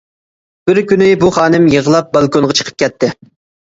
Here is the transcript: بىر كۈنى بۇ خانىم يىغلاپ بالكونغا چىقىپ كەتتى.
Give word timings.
بىر 0.69 0.79
كۈنى 0.91 1.09
بۇ 1.23 1.29
خانىم 1.37 1.67
يىغلاپ 1.75 2.09
بالكونغا 2.17 2.57
چىقىپ 2.61 2.81
كەتتى. 2.85 3.13